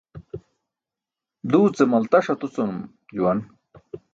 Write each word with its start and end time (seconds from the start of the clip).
Duu 1.49 1.65
ce 1.75 1.83
maltaṣ 1.91 2.25
atucanum 2.33 2.77
juwan 3.15 3.39